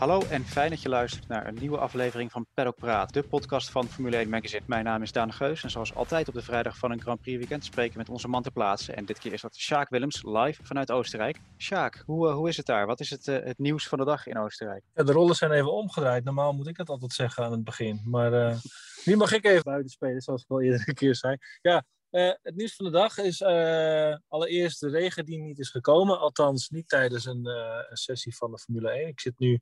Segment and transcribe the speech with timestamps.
[0.00, 3.70] Hallo en fijn dat je luistert naar een nieuwe aflevering van Paddock Praat, de podcast
[3.70, 4.62] van Formule 1 Magazine.
[4.66, 7.38] Mijn naam is Daan Geus en zoals altijd op de vrijdag van een Grand Prix
[7.38, 8.92] weekend spreken we met onze man ter plaatse.
[8.92, 11.40] En dit keer is dat Sjaak Willems, live vanuit Oostenrijk.
[11.58, 12.86] Sjaak, hoe, uh, hoe is het daar?
[12.86, 14.82] Wat is het, uh, het nieuws van de dag in Oostenrijk?
[14.92, 16.24] De rollen zijn even omgedraaid.
[16.24, 18.00] Normaal moet ik dat altijd zeggen aan het begin.
[18.04, 18.60] Maar
[19.04, 21.36] nu mag ik even buiten spelen, zoals ik al eerder een keer zei.
[21.60, 25.70] Ja, uh, het nieuws van de dag is uh, allereerst de regen die niet is
[25.70, 26.18] gekomen.
[26.18, 29.08] Althans, niet tijdens een, uh, een, sessie van de Formule 1.
[29.08, 29.60] Ik zit nu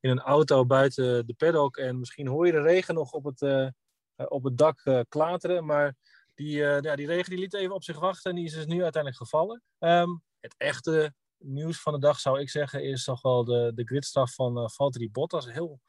[0.00, 3.72] in een auto buiten de paddock en misschien hoor je de regen nog op het,
[4.16, 5.66] op het dak klateren.
[5.66, 5.94] Maar
[6.34, 8.82] die, ja, die regen die liet even op zich wachten en die is dus nu
[8.82, 9.62] uiteindelijk gevallen.
[9.78, 14.26] Um, het echte nieuws van de dag zou ik zeggen is toch wel de, de
[14.32, 15.52] van Valtteri Bottas.
[15.52, 15.80] Heel,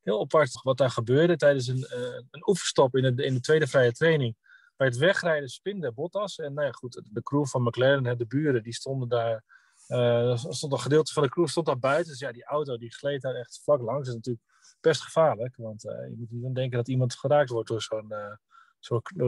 [0.00, 1.86] heel apart wat daar gebeurde tijdens een,
[2.30, 4.36] een oefenstop in de, in de tweede vrije training
[4.80, 6.38] bij het wegrijden spinde Bottas.
[6.38, 9.44] En nou ja, goed, de crew van McLaren, de buren, die stonden daar.
[9.88, 12.10] Uh, stond een gedeelte van de crew stond daar buiten.
[12.10, 13.98] Dus ja, die auto die gleed daar echt vlak langs.
[13.98, 14.44] Dat is natuurlijk
[14.80, 15.56] best gevaarlijk.
[15.56, 18.36] Want uh, je moet niet denken dat iemand geraakt wordt door zo'n uh,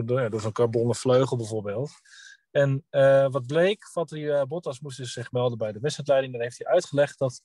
[0.04, 1.90] door, zo'n vleugel bijvoorbeeld.
[2.50, 2.84] En
[3.30, 6.32] wat bleek, Valtteri Bottas moest dus zich melden bij de wedstrijdleiding.
[6.32, 7.42] Dan heeft hij uitgelegd dat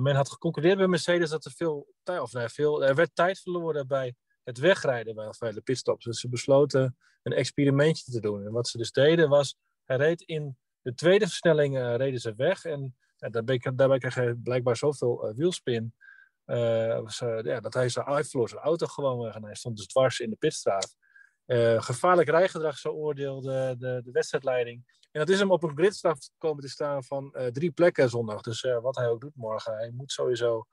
[0.00, 3.86] men had geconcurreerd bij Mercedes dat er veel, of, nee, veel er werd tijd verloren
[3.86, 6.04] bij het wegrijden bij de pitstops.
[6.04, 8.44] Dus ze besloten een experimentje te doen.
[8.44, 12.34] En wat ze dus deden was, hij reed in de tweede versnelling uh, reden ze
[12.34, 12.64] weg.
[12.64, 15.94] En daarbij, daarbij kreeg hij blijkbaar zoveel uh, wielspin.
[16.44, 19.34] Was, ja, dat hij, zijn, hij verloor zijn auto gewoon weg.
[19.34, 20.96] En hij stond dus dwars in de pitstraat.
[21.76, 25.08] gevaarlijk rijgedrag, zo oordeelde de, de wedstrijdleiding.
[25.10, 28.40] En dat is hem op een gridstraf komen te staan van drie plekken zondag.
[28.40, 30.66] Dus wat hij ook doet morgen, hij moet sowieso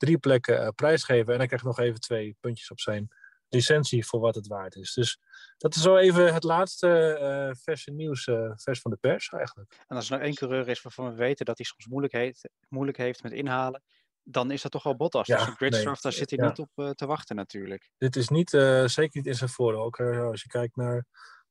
[0.00, 1.32] drie plekken uh, prijsgeven.
[1.32, 3.08] En hij krijgt nog even twee puntjes op zijn
[3.48, 4.94] licentie voor wat het waard is.
[4.94, 5.20] Dus
[5.56, 9.76] dat is zo even het laatste uh, verse nieuws, uh, vers van de pers eigenlijk.
[9.86, 12.50] En als er nou één coureur is waarvan we weten dat hij soms moeilijk, heet,
[12.68, 13.82] moeilijk heeft met inhalen,
[14.22, 15.26] dan is dat toch wel Bottas.
[15.26, 16.46] Ja, dus een gridstraf, daar zit hij ja.
[16.46, 17.90] niet op uh, te wachten natuurlijk.
[17.98, 19.82] Dit is niet, zeker niet in zijn voordeel.
[19.82, 21.06] Ook als je kijkt naar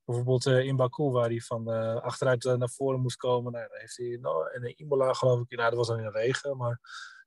[0.06, 1.68] bijvoorbeeld in Baku, waar hij van
[2.02, 3.52] achteruit naar voren moest komen.
[3.52, 6.12] Nou, daar heeft hij, nou, en in Imola geloof ik, nou, dat was dan in
[6.12, 6.80] de regen, maar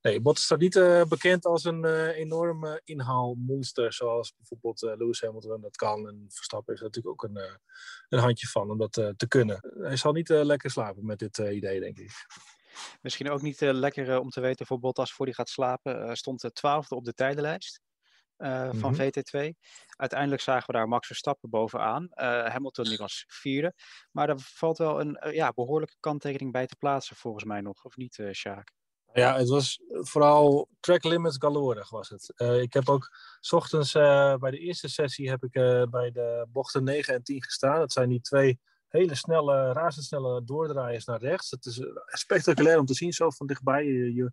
[0.03, 5.21] Nee, Bottas staat niet uh, bekend als een uh, enorme inhaalmonster, zoals bijvoorbeeld uh, Lewis
[5.21, 6.09] Hamilton dat kan.
[6.09, 7.59] En Verstappen is er natuurlijk ook een,
[8.09, 9.61] een handje van om dat te kunnen.
[9.79, 12.11] Hij zal niet lekker slapen met dit idee, denk ik.
[13.03, 16.17] Misschien ook niet lekker om te weten voor Bottas voor hij gaat slapen.
[16.17, 17.81] stond de twaalfde op de tijdenlijst.
[18.39, 19.11] Uh, van mm -hmm.
[19.11, 19.55] VT2.
[19.97, 22.03] Uiteindelijk zagen we daar Max Verstappen bovenaan.
[22.03, 23.75] Uh, Hamilton die was vierde.
[24.11, 27.85] Maar er valt wel een uh, ja, behoorlijke kanttekening bij te plaatsen volgens mij nog.
[27.85, 28.73] Of niet, Sjaak?
[29.13, 32.33] Ja, het was vooral track limits galorig was het.
[32.37, 36.11] Uh, ik heb ook s ochtends uh, bij de eerste sessie heb ik uh, bij
[36.11, 37.79] de bochten 9 en 10 gestaan.
[37.79, 41.51] Dat zijn die twee hele snelle, razendsnelle doordraaiers naar rechts.
[41.51, 43.85] Het is spectaculair om te zien zo van dichtbij.
[43.85, 44.33] Je,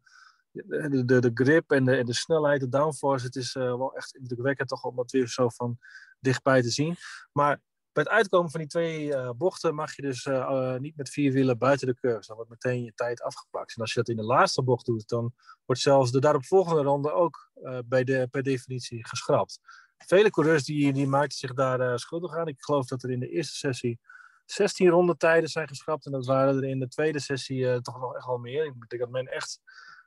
[0.52, 4.16] de, de, de grip en de, en de snelheid, de downforce, het is wel echt
[4.16, 5.78] indrukwekkend toch om dat weer zo van
[6.20, 6.96] dichtbij te zien.
[7.32, 7.62] Maar
[7.94, 11.10] bij het uitkomen van die twee uh, bochten mag je dus uh, uh, niet met
[11.10, 12.28] vier wielen buiten de curves.
[12.28, 13.76] Dan wordt meteen je tijd afgeplakt.
[13.76, 15.34] En als je dat in de laatste bocht doet, dan
[15.66, 17.52] wordt zelfs de daaropvolgende ronde ook
[17.86, 19.60] bij de, per definitie geschrapt.
[19.98, 22.48] Vele coureurs die, die maakten zich daar schuldig aan.
[22.48, 24.00] Ik geloof dat er in de eerste sessie
[24.46, 26.06] 16 rondetijden zijn geschrapt.
[26.06, 28.66] En dat waren er in de tweede sessie toch nog echt wel meer.
[28.66, 29.60] Ik denk dat men echt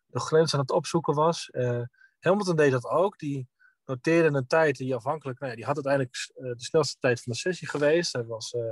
[0.06, 1.50] de grens aan het opzoeken was.
[2.18, 3.18] Hamilton deed dat ook.
[3.18, 3.48] Die
[3.92, 7.38] noteerde een tijd die afhankelijk, nou die had uiteindelijk uh, de snelste tijd van de
[7.38, 8.12] sessie geweest.
[8.12, 8.62] Hij was uh,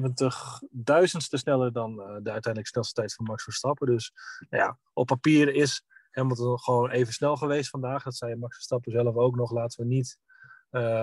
[0.00, 3.86] 70.000ste sneller dan uh, de uiteindelijk snelste tijd van Max Verstappen.
[3.86, 4.12] Dus
[4.48, 8.02] nou ja, op papier is Hamilton gewoon even snel geweest vandaag.
[8.02, 9.52] Dat zei Max Verstappen zelf ook nog.
[9.52, 10.18] Laten we niet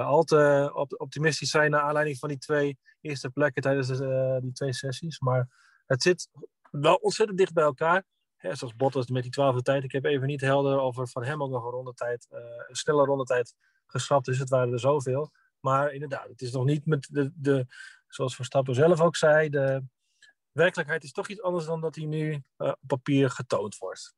[0.04, 4.52] al te op optimistisch zijn naar aanleiding van die twee eerste plekken tijdens de, die
[4.52, 5.20] twee sessies.
[5.20, 5.48] Maar
[5.86, 6.30] het zit
[6.72, 8.06] wel ontzettend dicht bij elkaar.
[8.44, 9.84] Hè, zoals Bottas met die twaalfde tijd.
[9.84, 12.76] Ik heb even niet helder of er van hem ook nog een rondetijd, uh, een
[12.76, 13.56] snelle rondetijd
[13.86, 14.40] geschrapt is.
[14.40, 15.32] Het waren er zoveel.
[15.60, 17.66] Maar inderdaad, het is nog niet met de, de
[18.08, 19.84] zoals Verstappen zelf ook zei, de
[20.52, 24.16] werkelijkheid is toch iets anders dan dat hij nu uh, op papier getoond wordt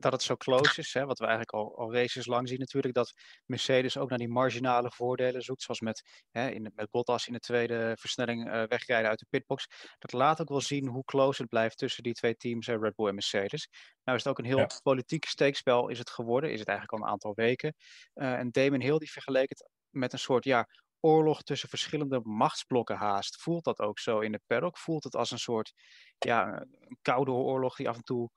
[0.00, 0.94] dat het zo close is.
[0.94, 2.94] Hè, wat we eigenlijk al, al races lang zien natuurlijk.
[2.94, 3.12] Dat
[3.44, 5.62] Mercedes ook naar die marginale voordelen zoekt.
[5.62, 9.66] Zoals met, hè, in, met Bottas in de tweede versnelling uh, wegrijden uit de pitbox.
[9.98, 13.08] Dat laat ook wel zien hoe close het blijft tussen die twee teams, Red Bull
[13.08, 13.68] en Mercedes.
[14.04, 14.80] Nou is het ook een heel ja.
[14.82, 16.52] politiek steekspel is het geworden.
[16.52, 17.74] Is het eigenlijk al een aantal weken.
[18.14, 20.68] Uh, en Damon Hill die vergeleek het met een soort ja,
[21.00, 23.42] oorlog tussen verschillende machtsblokken haast.
[23.42, 24.78] Voelt dat ook zo in de paddock?
[24.78, 25.72] Voelt het als een soort
[26.18, 28.30] ja, een koude oorlog die af en toe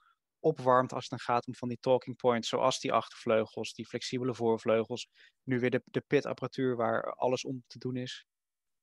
[0.43, 4.35] opwarmt als het dan gaat om van die talking points, zoals die achtervleugels, die flexibele
[4.35, 5.07] voorvleugels.
[5.43, 8.25] Nu weer de, de pitapparatuur waar alles om te doen is.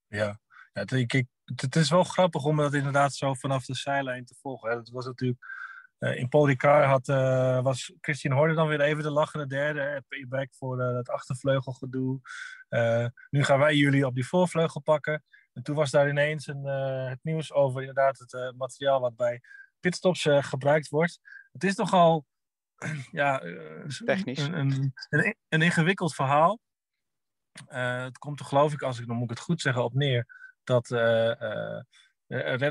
[0.07, 0.41] Ja,
[0.73, 4.35] ja het, ik, het is wel grappig om dat inderdaad zo vanaf de zijlijn te
[4.41, 4.71] volgen.
[4.71, 5.39] Het was natuurlijk
[5.99, 7.07] in Paul Ricard had,
[7.65, 10.05] was Christian Horner dan weer even de lachende derde.
[10.09, 12.21] Payback voor het achtervleugelgedoe.
[13.31, 15.25] nu gaan wij jullie op die voorvleugel pakken.
[15.53, 16.65] En toen was daar ineens een,
[17.09, 19.41] het nieuws over inderdaad het materiaal wat bij
[19.81, 21.21] pitstops gebruikt wordt.
[21.53, 22.27] Het is nogal
[23.11, 23.43] ja,
[24.05, 24.39] technisch.
[24.39, 26.59] Een, een, een, een ingewikkeld verhaal.
[27.69, 29.95] Uh, het komt er geloof ik, als ik dan moet ik het goed zeggen, op
[29.95, 30.27] neer
[30.65, 31.81] dat uh,
[32.29, 32.71] uh,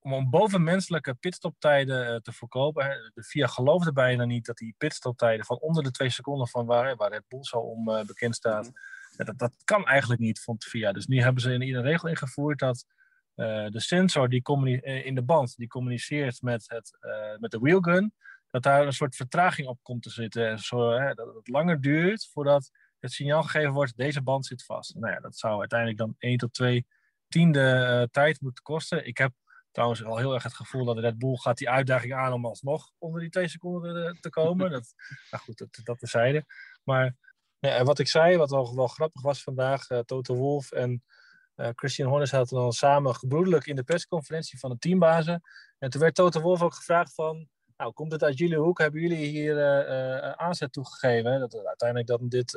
[0.00, 5.58] om bovenmenselijke pitstoptijden te voorkomen, hè, de VIA geloofde bijna niet dat die pitstoptijden van
[5.58, 8.72] onder de twee seconden van waar, waar Red Bull zo om bekend staat,
[9.16, 9.24] mhm.
[9.24, 10.92] dat, dat kan eigenlijk niet, vond VIA.
[10.92, 12.84] Dus nu hebben ze in iedere regel ingevoerd dat
[13.34, 14.42] de sensor die
[14.82, 16.98] in de band die communiceert met, het,
[17.38, 18.14] met de wheelgun,
[18.50, 20.58] dat daar een soort vertraging op komt te zitten.
[20.58, 22.70] Zo, dat het langer duurt voordat
[23.04, 24.94] het signaal gegeven wordt, deze band zit vast.
[24.94, 26.86] Nou ja, dat zou uiteindelijk dan 1 tot 2
[27.28, 29.06] tiende tijd moeten kosten.
[29.06, 29.32] Ik heb
[29.70, 32.90] trouwens al heel erg het gevoel dat Red Bull gaat die uitdaging aan om alsnog
[32.98, 34.70] onder die 2 seconden eh, te komen.
[34.70, 34.94] dat,
[35.30, 36.44] nou goed, dat, dat terzijde.
[36.82, 37.16] Maar
[37.58, 41.02] ja, wat ik zei, wat wel, wel grappig was vandaag, Toto Wolf en
[41.56, 45.42] uh, Christian Horner zaten dan samen gebroedelijk in de persconferentie van de teambazen.
[45.78, 48.78] En toen werd Toto Wolf ook gevraagd van, nou, komt het uit jullie hoek?
[48.78, 51.40] Hebben jullie hier uh, aanzet toegegeven?
[51.40, 52.52] Dat uiteindelijk dat dit,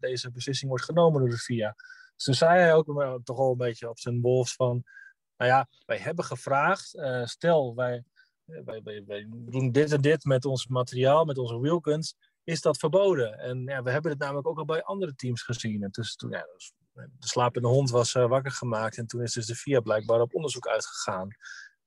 [0.00, 1.74] deze beslissing wordt genomen door de FIA.
[2.16, 4.84] Dus toen zei hij ook toch al een beetje op zijn wolfs van...
[5.36, 8.04] Nou ja, wij hebben gevraagd, stel wij,
[8.44, 12.14] wij, wij, doen dit en dit met ons materiaal, met onze wheelguns.
[12.44, 13.38] Is dat verboden?
[13.38, 15.82] En ja, we hebben het namelijk ook al bij andere teams gezien.
[15.82, 16.72] En dus toen, ja, dus,
[17.18, 18.96] de slapende hond was wakker gemaakt.
[18.96, 21.28] En toen is dus de FIA blijkbaar op onderzoek uitgegaan.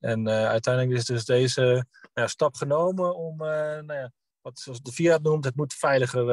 [0.04, 4.12] En uh, uiteindelijk is dus deze nou, stap genomen om, uh, nou ja,
[4.42, 6.26] wat de Fiat noemt, het moet veiliger,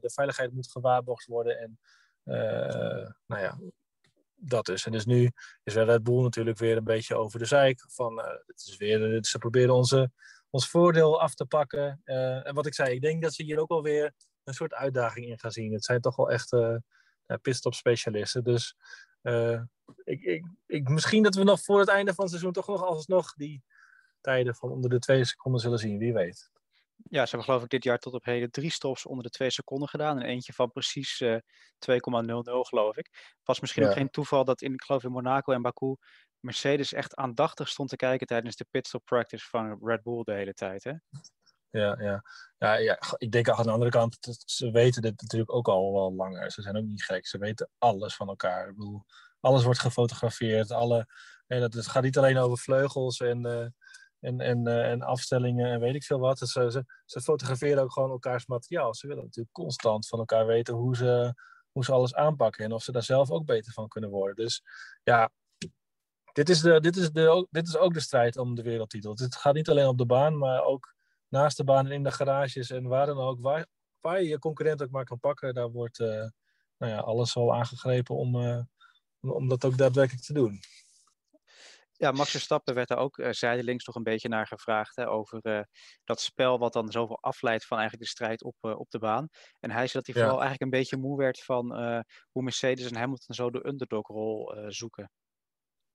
[0.00, 1.58] de veiligheid moet gewaarborgd worden.
[1.58, 1.78] En
[3.26, 3.58] nou ja,
[4.34, 4.86] dat is.
[4.86, 5.30] En dus nu
[5.62, 7.84] is Red Bull natuurlijk weer een beetje over de zeik.
[7.88, 8.16] Van,
[8.46, 10.10] het is weer, ze proberen onze,
[10.50, 12.00] ons voordeel af te pakken.
[12.04, 14.12] en wat ik zei, ik denk dat ze hier ook alweer
[14.44, 15.72] een soort uitdaging in gaan zien.
[15.72, 16.50] Het zijn toch wel echt
[17.74, 18.44] specialisten.
[18.44, 18.76] Dus
[19.22, 19.62] uh,
[20.04, 22.84] ik, ik, ik, misschien dat we nog voor het einde van het seizoen toch nog
[22.84, 23.62] alsnog die
[24.20, 26.50] tijden van onder de twee seconden zullen zien, wie weet.
[27.08, 29.50] Ja, ze hebben geloof ik dit jaar tot op heden drie stops onder de twee
[29.50, 30.20] seconden gedaan.
[30.20, 31.40] En eentje van precies uh, 2,00
[32.42, 33.36] geloof ik.
[33.44, 35.96] Was misschien ook geen toeval dat in, ik geloof in Monaco en Baku
[36.40, 40.54] Mercedes echt aandachtig stond te kijken tijdens de pitstop practice van Red Bull de hele
[40.54, 40.84] tijd.
[40.84, 40.92] Hè?
[41.70, 42.22] Ja, ja.
[42.58, 46.14] Ja, ja, ik denk aan de andere kant, ze weten dit natuurlijk ook al wel
[46.14, 46.50] langer.
[46.50, 47.26] Ze zijn ook niet gek.
[47.26, 48.68] Ze weten alles van elkaar.
[48.68, 49.04] Ik bedoel,
[49.40, 50.70] alles wordt gefotografeerd.
[50.70, 51.06] Alle,
[51.46, 53.66] en het, het gaat niet alleen over vleugels en, uh,
[54.20, 56.38] en, en, uh, en afstellingen en weet ik veel wat.
[56.38, 58.94] Ze, ze, fotograferen ook gewoon elkaars materiaal.
[58.94, 61.34] Ze willen natuurlijk constant van elkaar weten hoe ze,
[61.72, 64.36] hoe ze alles aanpakken en of ze daar zelf ook beter van kunnen worden.
[64.36, 64.62] Dus
[65.02, 65.30] ja,
[66.32, 69.12] dit is, de, dit, is de, dit is ook de strijd om de wereldtitel.
[69.14, 70.94] Het gaat niet alleen op de baan, maar ook
[71.30, 73.40] naast de baan en in de garages en waar dan ook.
[73.40, 73.66] Waar,
[74.00, 76.08] waar je je concurrent ook maar kan pakken, daar wordt uh,
[76.76, 78.62] nou ja, alles al aangegrepen om, uh,
[79.20, 80.60] om dat ook daadwerkelijk te doen.
[82.00, 84.96] Ja, Max Verstappen werd daar ook uh, zijdelings nog een beetje naar gevraagd.
[84.96, 85.60] Hè, over uh,
[86.04, 89.28] dat spel wat dan zoveel afleidt van eigenlijk de strijd op, uh, op de baan.
[89.58, 90.20] En hij zei dat hij ja.
[90.20, 91.74] vooral eigenlijk een beetje moe werd van
[92.30, 95.10] hoe Mercedes en Hamilton zo de underdog-rol zoeken.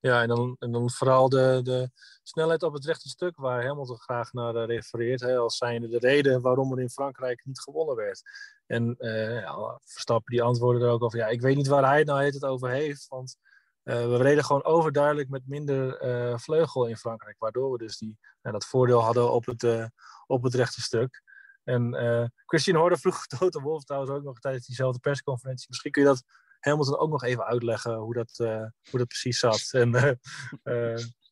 [0.05, 1.89] Ja, en dan, en dan vooral de, de
[2.23, 5.21] snelheid op het rechte stuk waar Hamilton graag naar uh, refereert.
[5.21, 8.21] Hè, als zijnde de reden waarom er in Frankrijk niet gewonnen werd.
[8.65, 11.19] En uh, ja, Verstappen die antwoordde er ook over.
[11.19, 13.07] Ja, ik weet niet waar hij het nou het over heeft.
[13.07, 13.37] Want
[13.83, 15.97] uh, we reden gewoon overduidelijk met minder
[16.39, 17.35] vleugel in Frankrijk.
[17.39, 19.89] Waardoor we dus die, dat voordeel hadden op het,
[20.27, 21.21] op het rechte stuk.
[21.63, 25.65] En Christian Horner vroeg Toto Wolf trouwens ook nog tijdens diezelfde persconferentie.
[25.69, 26.23] Misschien kun je dat
[26.65, 29.69] Hamilton ook nog even uitleggen hoe dat, uh, hoe dat precies zat.
[29.73, 29.91] En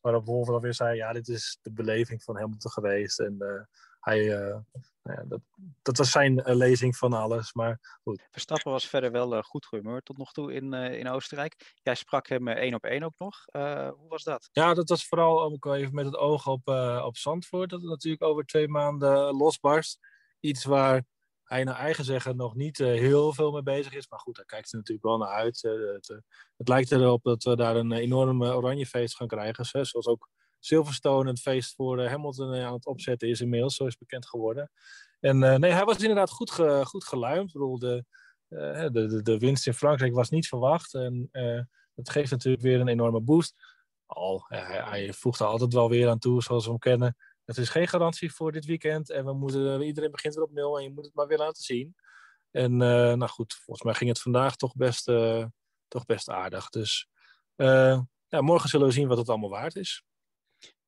[0.00, 3.20] waarop Wolf dan weer zei, ja, dit is de beleving van Hamilton geweest.
[3.20, 3.66] En
[4.00, 4.26] hij,
[5.02, 5.40] nou ja, dat,
[5.82, 7.52] dat was zijn lezing van alles.
[7.52, 8.26] Maar goed.
[8.30, 11.74] Verstappen was verder wel goed gehumeurd tot nog toe in, in Oostenrijk.
[11.82, 13.44] Jij sprak hem één op één ook nog.
[13.96, 14.48] hoe was dat?
[14.52, 16.68] Ja, dat was vooral ook even met het oog op,
[17.04, 17.70] op Zandvoort.
[17.70, 19.98] Dat het natuurlijk over twee maanden losbarst.
[20.40, 21.04] Iets waar
[21.44, 24.08] hij naar eigen zeggen nog niet uh, heel veel mee bezig is.
[24.08, 25.62] Maar goed, daar kijkt ze natuurlijk wel naar uit.
[25.62, 26.16] Uh, het, uh,
[26.56, 29.64] het, lijkt erop dat we daar een enorm oranje feest gaan krijgen.
[29.64, 33.76] Zoals ook Silverstone het feest voor Hamilton aan het opzetten is inmiddels.
[33.76, 34.70] Zo is bekend geworden.
[35.20, 36.50] En nee, hij was inderdaad goed,
[36.82, 37.46] goed geluimd.
[37.46, 38.04] Ik bedoel, de,
[38.48, 40.94] de, de, de, winst in Frankrijk was niet verwacht.
[40.94, 41.28] En
[41.94, 43.54] dat geeft natuurlijk weer een enorme boost.
[44.06, 47.16] Al, hij, hij voegt er altijd wel weer aan toe, zoals we hem kennen.
[47.44, 49.10] Het is geen garantie voor dit weekend.
[49.10, 51.62] En we moeten, iedereen begint weer op nul en je moet het maar weer laten
[51.62, 51.94] zien.
[52.50, 52.78] En uh,
[53.12, 55.46] nou goed, volgens mij ging het vandaag toch best, uh,
[55.88, 56.68] toch best aardig.
[56.68, 57.08] Dus
[57.56, 60.04] uh, ja, morgen zullen we zien wat het allemaal waard is.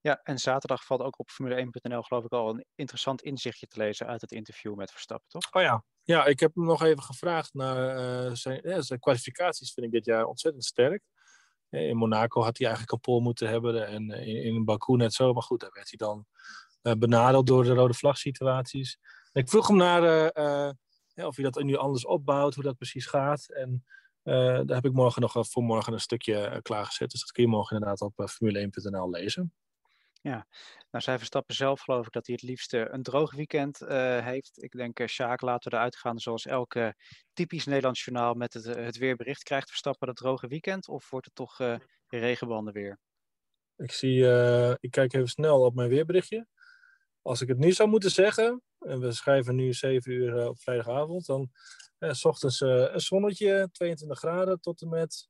[0.01, 4.07] Ja, en zaterdag valt ook op Formule1.nl geloof ik al een interessant inzichtje te lezen
[4.07, 5.53] uit het interview met Verstappen, toch?
[5.53, 9.87] Oh ja, ja ik heb hem nog even gevraagd naar zijn, ja, zijn kwalificaties vind
[9.87, 11.03] ik dit jaar ontzettend sterk.
[11.71, 15.33] In Monaco had hij eigenlijk een pol moeten hebben en in, in Baku net zo.
[15.33, 16.27] Maar goed, daar werd hij dan
[16.83, 18.99] uh, benadeeld door de rode vlag situaties.
[19.33, 20.33] Ik vroeg hem naar
[21.15, 23.49] of hij dat nu anders opbouwt, hoe dat precies gaat.
[23.49, 23.85] En
[24.23, 27.11] daar heb ik morgen nog voor morgen een stukje klaargezet.
[27.11, 29.53] Dus dat kun je morgen inderdaad op formule1.nl lezen.
[30.27, 30.47] Ja,
[30.91, 33.89] nou zij Verstappen zelf geloof ik dat hij het liefste een droog weekend uh,
[34.25, 34.63] heeft.
[34.63, 36.95] Ik denk, uh, Sjaak, laten we eruit gaan zoals elke
[37.33, 39.43] typisch Nederlands journaal met het, het weerbericht.
[39.43, 41.77] Krijgt Verstappen dat droge weekend of wordt het toch uh,
[42.09, 42.99] regenbanden weer?
[43.77, 44.19] Ik zie,
[44.81, 46.47] ik kijk even snel op mijn weerberichtje.
[47.23, 51.27] Als ik het nu zou moeten zeggen, en we schrijven nu 7 uur op vrijdagavond,
[51.27, 51.51] dan
[51.99, 55.29] s ochtends een zonnetje, 22 graden tot en met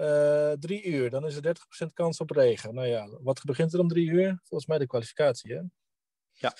[0.00, 2.74] uh, drie uur, dan is er 30% kans op regen.
[2.74, 4.40] Nou ja, wat begint er om drie uur?
[4.42, 5.60] Volgens mij de kwalificatie, hè?
[6.32, 6.54] Ja.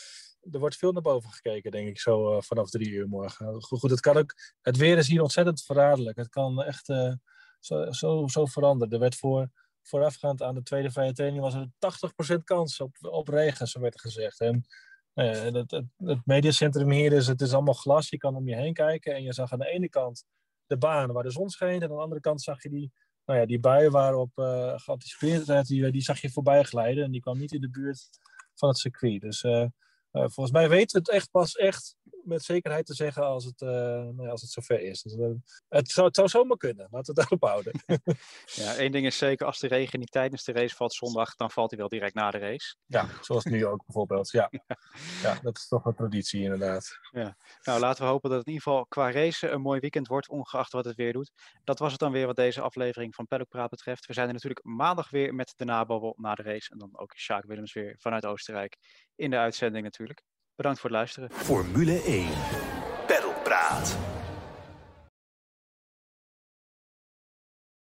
[0.52, 3.62] Er wordt veel naar boven gekeken, denk ik, zo uh, vanaf drie uur morgen.
[3.62, 4.34] Goed, het kan ook...
[4.60, 6.16] Het weer is hier ontzettend verraderlijk.
[6.16, 7.12] Het kan echt uh,
[7.60, 8.94] zo, zo, zo veranderen.
[8.94, 9.50] Er werd voor,
[9.82, 11.70] voorafgaand aan de tweede vrije training was er
[12.36, 14.40] 80% kans op, op regen, zo werd gezegd.
[14.40, 14.64] En
[15.14, 18.08] het, het, het mediacentrum hier is, het is allemaal glas.
[18.08, 20.24] Je kan om je heen kijken en je zag aan de ene kant
[20.66, 21.82] de baan waar de zon scheen.
[21.82, 22.92] En aan de andere kant zag je die
[23.24, 27.04] nou ja, die buien waarop uh, geanticipeerd werd, die, die zag je voorbij glijden.
[27.04, 28.08] En die kwam niet in de buurt
[28.54, 29.20] van het circuit.
[29.20, 29.66] Dus uh, uh,
[30.10, 33.60] volgens mij weten we het echt pas echt met zekerheid te zeggen als het,
[34.16, 35.02] ja, als het zover is.
[35.02, 35.12] Dus,
[35.68, 36.88] het, zou, het zou zomaar kunnen.
[36.90, 37.72] Laten we het daarop houden.
[38.62, 39.46] ja, één ding is zeker.
[39.46, 42.30] Als de regen niet tijdens de race valt zondag, dan valt hij wel direct na
[42.30, 42.76] de race.
[42.86, 44.30] Ja, zoals nu ook bijvoorbeeld.
[44.30, 44.50] Ja,
[45.22, 46.98] ja dat is toch een traditie inderdaad.
[47.10, 47.36] Ja.
[47.62, 50.28] Nou, laten we hopen dat het in ieder geval qua race een mooi weekend wordt,
[50.28, 51.32] ongeacht wat het weer doet.
[51.64, 54.06] Dat was het dan weer wat deze aflevering van Paddock Praat betreft.
[54.06, 56.70] We zijn er natuurlijk maandag weer met de nababbel na de race.
[56.70, 58.76] En dan ook Sjaak Willems weer vanuit Oostenrijk
[59.14, 60.22] in de uitzending natuurlijk.
[60.60, 61.30] Bedankt voor het luisteren.
[61.32, 62.28] Formule 1.
[63.06, 63.96] Paddock Praat.